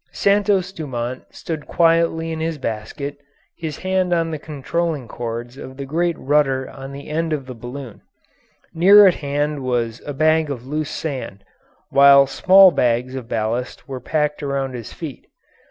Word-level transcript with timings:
Santos 0.11 0.71
Dumont 0.71 1.25
stood 1.29 1.67
quietly 1.67 2.31
in 2.31 2.39
his 2.39 2.57
basket, 2.57 3.17
his 3.55 3.77
hand 3.77 4.11
on 4.11 4.31
the 4.31 4.39
controlling 4.39 5.07
cords 5.07 5.57
of 5.59 5.77
the 5.77 5.85
great 5.85 6.17
rudder 6.17 6.67
on 6.71 6.91
the 6.91 7.07
end 7.07 7.31
of 7.33 7.45
the 7.45 7.53
balloon; 7.53 8.01
near 8.73 9.05
at 9.05 9.13
hand 9.21 9.59
was 9.63 10.01
a 10.03 10.11
bag 10.15 10.49
of 10.49 10.65
loose 10.65 10.89
sand, 10.89 11.43
while 11.89 12.25
small 12.25 12.71
bags 12.71 13.13
of 13.13 13.27
ballast 13.29 13.87
were 13.87 13.99
packed 14.01 14.41
around 14.41 14.73
his 14.73 14.91
feet. 14.91 15.27